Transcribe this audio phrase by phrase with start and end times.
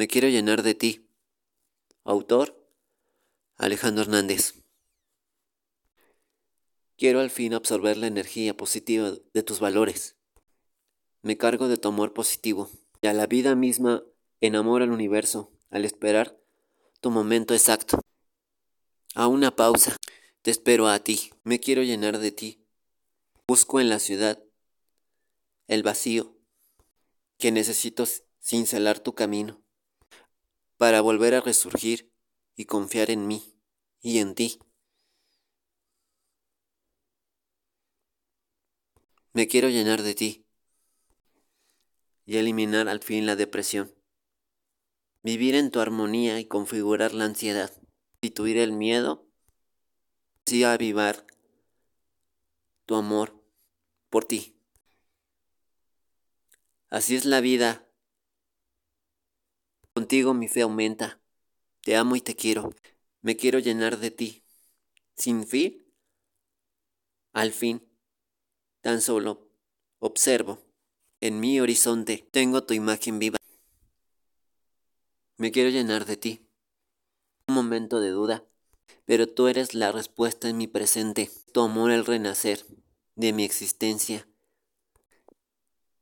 [0.00, 1.06] Me quiero llenar de ti.
[2.04, 2.66] Autor
[3.58, 4.54] Alejandro Hernández.
[6.96, 10.16] Quiero al fin absorber la energía positiva de tus valores.
[11.20, 12.70] Me cargo de tu amor positivo
[13.02, 14.02] y a la vida misma
[14.40, 16.40] enamoro al universo al esperar
[17.02, 18.00] tu momento exacto.
[19.14, 19.98] A una pausa,
[20.40, 21.30] te espero a ti.
[21.44, 22.64] Me quiero llenar de ti.
[23.46, 24.42] Busco en la ciudad
[25.66, 26.38] el vacío
[27.36, 28.06] que necesito
[28.40, 29.60] cincelar tu camino
[30.80, 32.10] para volver a resurgir
[32.56, 33.54] y confiar en mí
[34.00, 34.58] y en ti.
[39.34, 40.46] Me quiero llenar de ti
[42.24, 43.94] y eliminar al fin la depresión.
[45.22, 47.70] Vivir en tu armonía y configurar la ansiedad.
[48.12, 49.28] Sustituir el miedo.
[50.46, 51.26] Sí avivar
[52.86, 53.38] tu amor
[54.08, 54.56] por ti.
[56.88, 57.89] Así es la vida.
[60.00, 61.20] Contigo mi fe aumenta.
[61.82, 62.74] Te amo y te quiero.
[63.20, 64.42] Me quiero llenar de ti.
[65.14, 65.84] Sin fin.
[67.34, 67.86] Al fin
[68.80, 69.46] Tan solo
[69.98, 70.58] observo.
[71.20, 73.36] En mi horizonte tengo tu imagen viva.
[75.36, 76.48] Me quiero llenar de ti.
[77.46, 78.42] Un momento de duda,
[79.04, 82.64] pero tú eres la respuesta en mi presente, tu amor el renacer
[83.16, 84.26] de mi existencia.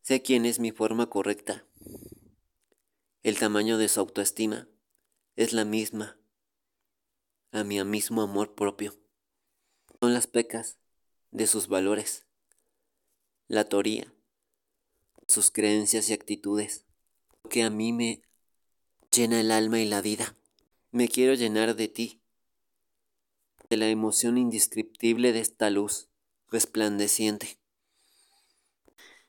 [0.02, 1.64] Sé quién es mi forma correcta.
[3.22, 4.68] El tamaño de su autoestima
[5.36, 6.18] es la misma
[7.52, 8.94] a mi mismo amor propio.
[10.00, 10.78] Son las pecas
[11.30, 12.28] de sus valores
[13.48, 14.12] la teoría,
[15.26, 16.84] sus creencias y actitudes,
[17.48, 18.22] que a mí me
[19.10, 20.36] llena el alma y la vida.
[20.90, 22.20] Me quiero llenar de ti,
[23.70, 26.08] de la emoción indescriptible de esta luz
[26.50, 27.58] resplandeciente.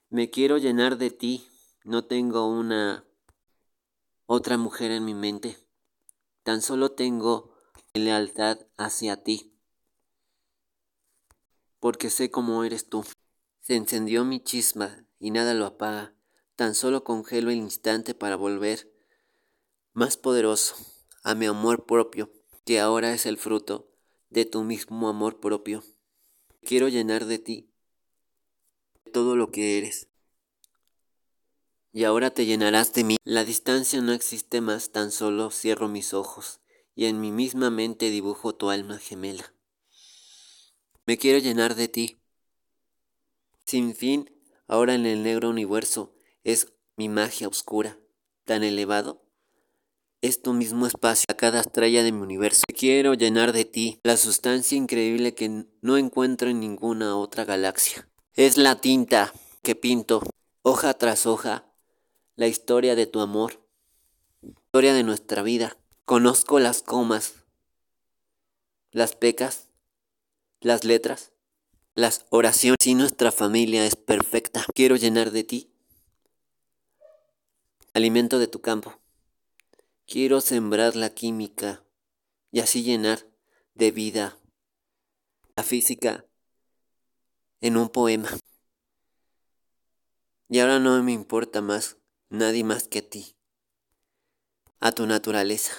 [0.09, 1.47] Me quiero llenar de ti,
[1.85, 3.05] no tengo una
[4.31, 5.57] otra mujer en mi mente,
[6.43, 7.51] tan solo tengo
[7.95, 9.55] lealtad hacia ti,
[11.79, 13.03] porque sé cómo eres tú.
[13.61, 16.13] Se encendió mi chisma y nada lo apaga,
[16.55, 18.93] tan solo congelo el instante para volver
[19.93, 20.75] más poderoso
[21.23, 22.31] a mi amor propio,
[22.65, 23.89] que ahora es el fruto
[24.29, 25.83] de tu mismo amor propio.
[26.61, 27.73] Quiero llenar de ti
[29.11, 30.08] todo lo que eres.
[31.91, 33.17] Y ahora te llenarás de mí.
[33.23, 36.61] La distancia no existe más, tan solo cierro mis ojos
[36.95, 39.53] y en mi misma mente dibujo tu alma gemela.
[41.05, 42.19] Me quiero llenar de ti
[43.69, 44.31] sin fin,
[44.67, 47.99] ahora en el negro universo es mi magia oscura,
[48.43, 49.21] tan elevado.
[50.21, 52.63] Es tu mismo espacio a cada estrella de mi universo.
[52.75, 58.09] Quiero llenar de ti la sustancia increíble que no encuentro en ninguna otra galaxia.
[58.33, 60.23] Es la tinta que pinto,
[60.63, 61.68] hoja tras hoja,
[62.39, 63.59] la historia de tu amor,
[64.41, 65.77] historia de nuestra vida.
[66.05, 67.43] Conozco las comas,
[68.91, 69.67] las pecas,
[70.61, 71.33] las letras
[71.95, 72.77] las oraciones.
[72.79, 75.69] Si nuestra familia es perfecta, quiero llenar de ti
[77.93, 78.97] alimento de tu campo.
[80.07, 81.83] Quiero sembrar la química
[82.51, 83.27] y así llenar
[83.73, 84.37] de vida
[85.57, 86.25] la física
[87.59, 88.29] en un poema.
[90.47, 91.98] Y ahora no me importa más
[92.29, 93.35] nadie más que a ti,
[94.79, 95.73] a tu naturaleza.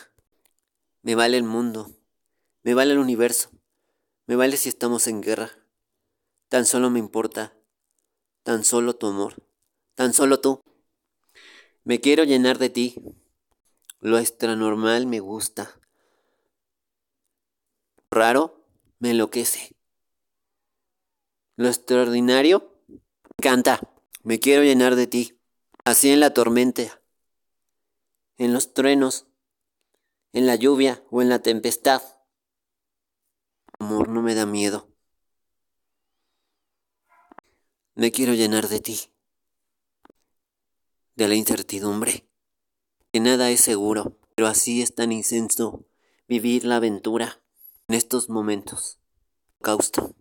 [1.03, 1.97] Me vale el mundo,
[2.63, 3.51] me vale el universo,
[4.27, 5.51] me vale si estamos en guerra.
[6.49, 7.57] Tan solo me importa,
[8.43, 9.37] tan solo tu amor,
[9.95, 10.63] tan solo tú.
[11.85, 12.95] Me quiero llenar de ti.
[14.01, 15.81] Lo extranormal me gusta.
[18.11, 18.65] Raro
[18.99, 19.77] me enloquece.
[21.57, 23.01] Lo extraordinario me
[23.39, 23.81] encanta.
[24.23, 25.40] Me quiero llenar de ti.
[25.91, 27.03] Así en la tormenta,
[28.37, 29.27] en los truenos,
[30.33, 32.01] en la lluvia o en la tempestad.
[33.81, 34.89] Amor no me da miedo.
[37.97, 39.01] Me quiero llenar de ti,
[41.17, 42.25] de la incertidumbre,
[43.13, 45.89] que nada es seguro, pero así es tan incenso
[46.29, 47.43] vivir la aventura
[47.89, 49.01] en estos momentos.
[49.61, 50.15] Causto,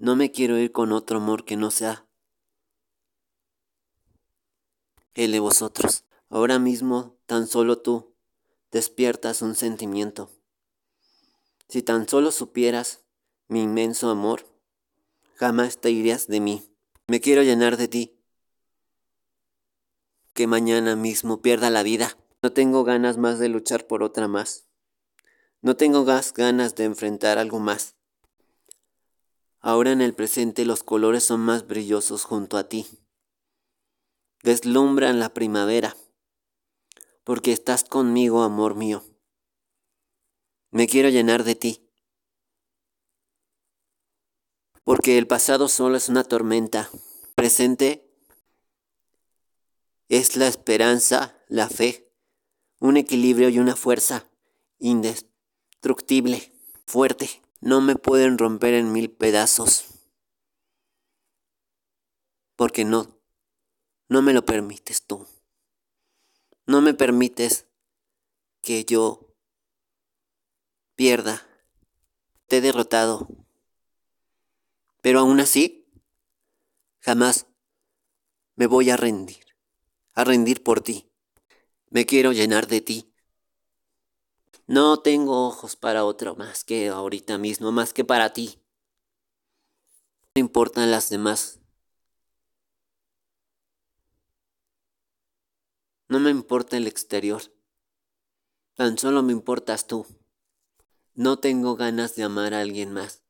[0.00, 2.07] no me quiero ir con otro amor que no sea
[5.18, 6.04] el de vosotros.
[6.30, 8.14] Ahora mismo tan solo tú
[8.70, 10.30] despiertas un sentimiento.
[11.68, 13.02] Si tan solo supieras
[13.48, 14.46] mi inmenso amor,
[15.34, 16.62] jamás te irías de mí.
[17.08, 18.16] Me quiero llenar de ti.
[20.34, 22.16] Que mañana mismo pierda la vida.
[22.40, 24.68] No tengo ganas más de luchar por otra más.
[25.62, 27.96] No tengo ganas de enfrentar algo más.
[29.58, 32.86] Ahora en el presente los colores son más brillosos junto a ti.
[34.42, 35.96] Deslumbran la primavera.
[37.24, 39.04] porque estás conmigo, amor mío.
[40.70, 41.90] Me quiero llenar de ti.
[44.82, 46.88] Porque el pasado solo es una tormenta.
[47.34, 48.10] Presente
[50.08, 52.10] es la esperanza, la fe,
[52.80, 54.30] un equilibrio y una fuerza
[54.78, 56.50] indestructible,
[56.86, 57.42] fuerte.
[57.60, 59.84] No me pueden romper en mil pedazos.
[62.56, 63.17] Porque no,
[64.08, 65.26] no me lo permites tú.
[66.66, 67.66] No me permites
[68.62, 69.34] que yo
[70.94, 71.46] pierda.
[72.46, 73.28] Te he derrotado.
[75.02, 75.86] Pero aún así,
[77.00, 77.46] jamás
[78.56, 79.44] me voy a rendir.
[80.14, 81.10] A rendir por ti.
[81.90, 83.14] Me quiero llenar de ti.
[84.66, 88.60] No tengo ojos para otro más que ahorita mismo, más que para ti.
[90.34, 91.60] No importan las demás
[96.28, 97.42] me importa el exterior.
[98.74, 100.06] Tan solo me importas tú.
[101.14, 103.22] No tengo ganas de amar a alguien más.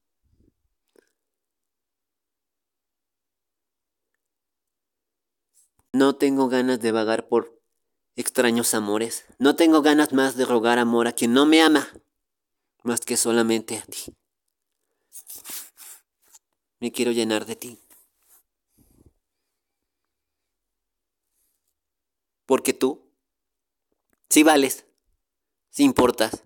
[5.93, 7.61] No tengo ganas de vagar por
[8.17, 9.25] extraños amores.
[9.39, 11.89] No tengo ganas más de rogar amor a quien no me ama,
[12.83, 14.15] más que solamente a ti.
[16.81, 17.79] Me quiero llenar de ti.
[22.49, 23.13] Porque tú
[24.31, 24.87] sí vales,
[25.69, 26.45] sí importas.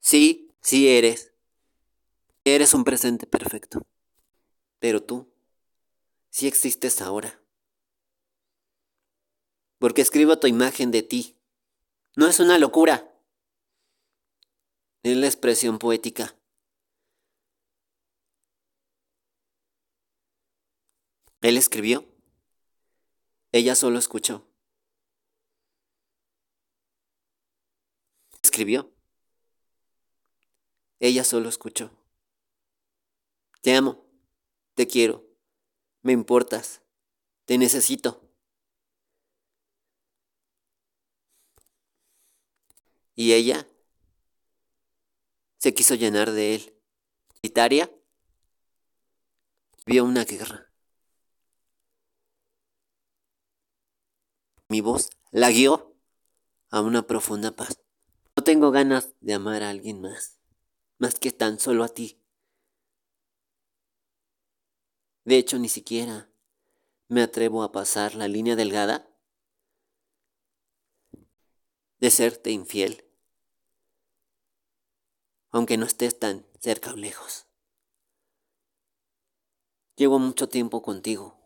[0.00, 1.32] Sí, sí eres.
[2.42, 3.86] Eres un presente perfecto.
[4.80, 5.32] Pero tú
[6.28, 7.40] sí existes ahora.
[9.78, 11.38] Porque escribo tu imagen de ti.
[12.16, 13.14] No es una locura.
[15.04, 16.36] Es la expresión poética.
[21.42, 22.17] Él escribió.
[23.52, 24.46] Ella solo escuchó.
[28.42, 28.92] Escribió.
[31.00, 31.90] Ella solo escuchó.
[33.62, 34.04] Te amo,
[34.74, 35.24] te quiero,
[36.02, 36.82] me importas,
[37.44, 38.22] te necesito.
[43.14, 43.66] Y ella
[45.58, 46.74] se quiso llenar de él.
[47.42, 47.90] Itaria
[49.86, 50.67] vio una guerra.
[54.70, 55.96] Mi voz la guió
[56.68, 57.80] a una profunda paz.
[58.36, 60.38] No tengo ganas de amar a alguien más,
[60.98, 62.20] más que tan solo a ti.
[65.24, 66.30] De hecho, ni siquiera
[67.08, 69.08] me atrevo a pasar la línea delgada
[71.98, 73.04] de serte infiel,
[75.48, 77.46] aunque no estés tan cerca o lejos.
[79.96, 81.37] Llevo mucho tiempo contigo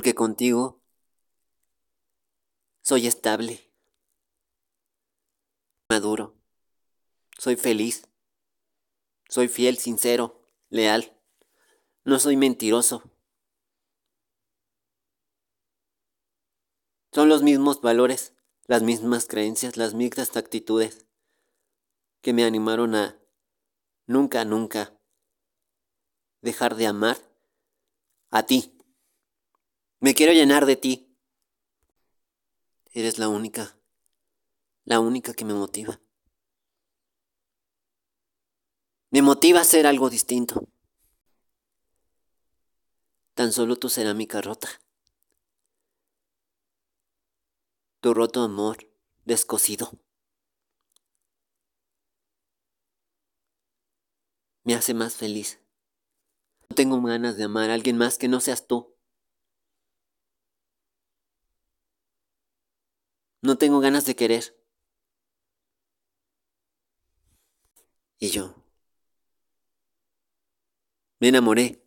[0.00, 0.80] porque contigo
[2.80, 3.70] soy estable,
[5.90, 6.40] maduro,
[7.36, 8.08] soy feliz,
[9.28, 11.20] soy fiel, sincero, leal,
[12.04, 13.02] no soy mentiroso.
[17.12, 18.32] Son los mismos valores,
[18.64, 21.04] las mismas creencias, las mismas actitudes
[22.22, 23.20] que me animaron a
[24.06, 24.98] nunca, nunca
[26.40, 27.18] dejar de amar
[28.30, 28.79] a ti.
[30.02, 31.14] Me quiero llenar de ti.
[32.92, 33.76] Eres la única,
[34.84, 36.00] la única que me motiva.
[39.10, 40.66] Me motiva a hacer algo distinto.
[43.34, 44.68] Tan solo tu cerámica rota.
[48.00, 48.78] Tu roto amor
[49.26, 49.92] descosido.
[54.64, 55.60] Me hace más feliz.
[56.70, 58.96] No tengo ganas de amar a alguien más que no seas tú.
[63.42, 64.54] No tengo ganas de querer.
[68.18, 68.54] Y yo
[71.20, 71.82] me enamoré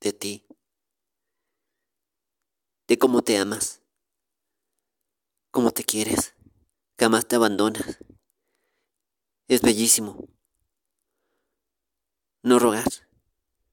[0.00, 0.46] de ti,
[2.86, 3.82] de cómo te amas,
[5.50, 6.34] cómo te quieres,
[6.98, 7.98] jamás te abandonas.
[9.46, 10.28] Es bellísimo.
[12.42, 12.86] No rogar,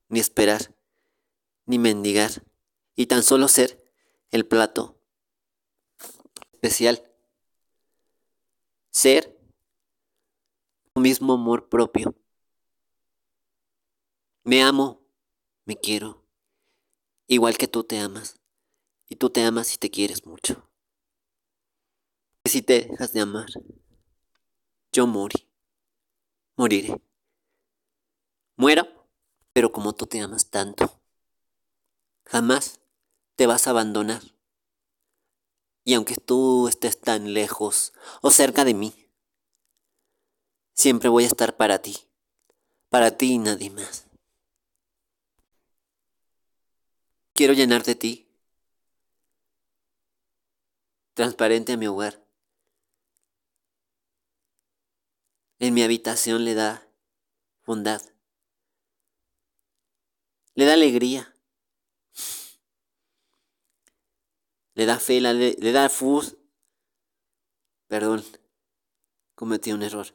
[0.10, 0.76] ni esperar,
[1.66, 2.44] ni mendigar,
[2.96, 3.84] y tan solo ser
[4.32, 4.95] el plato
[6.56, 7.04] especial.
[8.92, 9.38] Ser
[10.96, 12.16] un mismo amor propio.
[14.44, 15.02] Me amo,
[15.66, 16.24] me quiero,
[17.28, 18.40] igual que tú te amas.
[19.08, 20.68] Y tú te amas y te quieres mucho.
[22.44, 23.48] Y si te dejas de amar,
[24.92, 25.48] yo morí.
[26.56, 27.00] Moriré.
[28.58, 28.88] Muero,
[29.54, 31.02] pero como tú te amas tanto,
[32.26, 32.80] jamás
[33.36, 34.35] te vas a abandonar.
[35.88, 39.08] Y aunque tú estés tan lejos o cerca de mí,
[40.74, 41.96] siempre voy a estar para ti,
[42.90, 44.08] para ti y nadie más.
[47.36, 48.28] Quiero llenar de ti,
[51.14, 52.26] transparente a mi hogar.
[55.60, 56.90] En mi habitación le da
[57.64, 58.02] bondad,
[60.56, 61.35] le da alegría
[64.76, 66.38] le da fe, le, da fus.
[67.88, 68.24] Perdón,
[69.34, 70.08] cometí un error.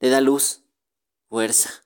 [0.00, 0.64] Le da luz,
[1.28, 1.84] fuerza.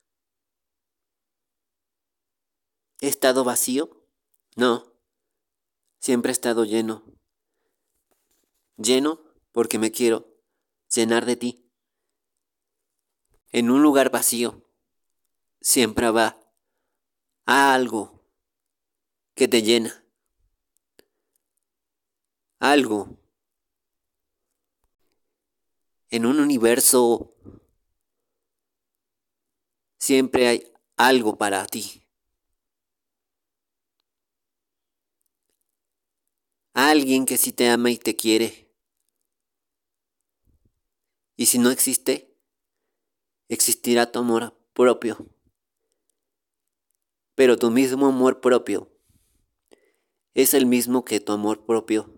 [3.01, 3.91] ¿He estado vacío?
[4.55, 4.93] No,
[5.99, 7.05] siempre he estado lleno.
[8.77, 9.21] Lleno
[9.53, 10.41] porque me quiero
[10.89, 11.71] llenar de ti.
[13.51, 14.71] En un lugar vacío
[15.61, 16.39] siempre va
[17.45, 18.25] algo
[19.35, 20.06] que te llena
[22.71, 23.19] algo.
[26.11, 27.35] En un universo
[29.99, 32.03] siempre hay algo para ti.
[36.75, 38.71] Alguien que sí te ama y te quiere.
[41.37, 42.35] Y si no existe,
[43.49, 45.27] existirá tu amor propio.
[47.35, 48.91] Pero tu mismo amor propio
[50.35, 52.16] es el mismo que tu amor propio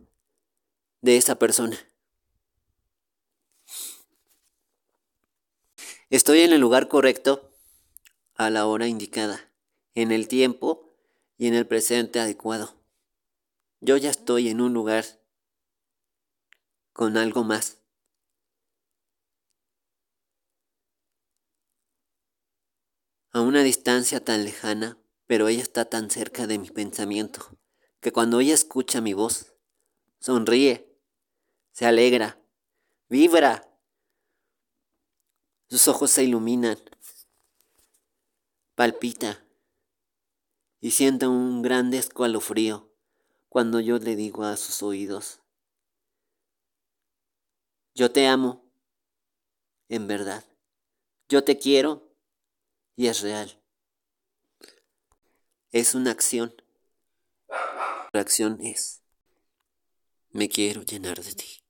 [1.00, 1.78] de esa persona.
[6.10, 7.50] Estoy en el lugar correcto
[8.34, 9.52] a la hora indicada,
[9.94, 10.94] en el tiempo
[11.36, 12.76] y en el presente adecuado.
[13.80, 15.04] Yo ya estoy en un lugar
[16.92, 17.78] con algo más.
[23.30, 27.56] A una distancia tan lejana, pero ella está tan cerca de mi pensamiento,
[28.00, 29.52] que cuando ella escucha mi voz,
[30.18, 30.87] sonríe
[31.78, 32.36] se alegra,
[33.08, 33.72] vibra.
[35.68, 36.76] Sus ojos se iluminan,
[38.74, 39.46] palpita
[40.80, 42.92] y siente un grande escalofrío
[43.48, 45.40] cuando yo le digo a sus oídos,
[47.94, 48.68] yo te amo,
[49.88, 50.44] en verdad,
[51.28, 52.12] yo te quiero
[52.96, 53.62] y es real.
[55.70, 56.52] Es una acción.
[58.12, 59.00] La acción es,
[60.30, 61.67] me quiero llenar de ti.